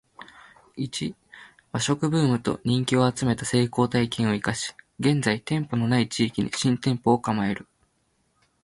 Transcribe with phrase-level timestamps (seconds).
[0.83, 1.13] ⅰ
[1.71, 7.67] 和食ブームと人気を集めた成功体験を活かし現在店舗の無い地域に新店舗を構える